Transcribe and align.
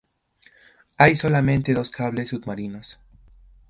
Hay 0.97 1.15
solamente 1.15 1.75
dos 1.75 1.91
cables 1.91 2.29
submarinos. 2.29 2.97